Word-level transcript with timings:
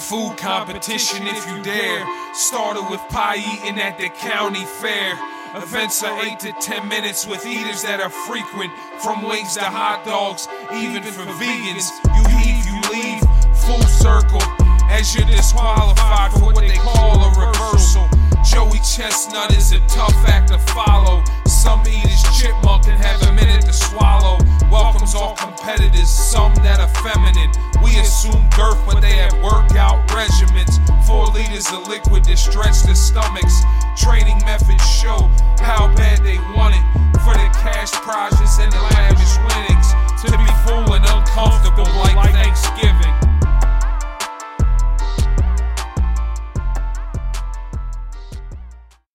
competition 0.00 1.26
if 1.26 1.46
you 1.46 1.62
dare. 1.62 2.06
Started 2.32 2.88
with 2.90 3.00
pie 3.10 3.36
eating 3.36 3.78
at 3.78 3.98
the 3.98 4.08
county 4.08 4.64
fair. 4.64 5.12
Events 5.54 6.02
are 6.02 6.24
8 6.24 6.38
to 6.40 6.52
10 6.52 6.88
minutes 6.88 7.26
with 7.26 7.44
eaters 7.44 7.82
that 7.82 8.00
are 8.00 8.08
frequent. 8.08 8.72
From 9.04 9.22
wings 9.28 9.54
to 9.54 9.64
hot 9.64 10.04
dogs, 10.06 10.48
even 10.72 11.02
for 11.02 11.28
vegans. 11.36 11.92
You 12.16 12.24
heave, 12.40 12.64
you 12.64 12.80
leave, 12.88 13.20
full 13.52 13.84
circle. 14.00 14.40
As 14.88 15.14
you're 15.14 15.28
disqualified 15.28 16.32
for 16.32 16.46
what 16.46 16.56
they 16.56 16.80
call 16.80 17.20
a 17.20 17.30
reversal. 17.36 18.08
Joey 18.42 18.80
Chestnut 18.80 19.54
is 19.54 19.72
a 19.72 19.80
tough 19.86 20.16
act 20.26 20.48
to 20.48 20.58
follow. 20.72 21.22
Some 21.44 21.84
eat 21.86 22.08
his 22.08 22.22
chipmunk 22.40 22.88
and 22.88 22.96
have 22.96 23.20
a 23.28 23.32
minute 23.32 23.66
to 23.66 23.72
swallow. 23.72 24.38
Welcomes 24.72 25.14
all 25.14 25.36
competitors, 25.36 26.08
some 26.08 26.54
that 26.64 26.80
are 26.80 26.88
feminine. 27.04 27.52
We 27.84 28.00
assume 28.00 28.48
girth, 28.56 28.80
but 28.86 29.00
they 29.00 29.12
have 29.12 29.34
workout 29.42 29.59
liquid 31.90 32.22
to 32.22 32.36
stretch 32.36 32.82
their 32.84 32.94
stomachs. 32.94 33.62
Training 33.96 34.38
methods 34.44 34.86
show 34.88 35.28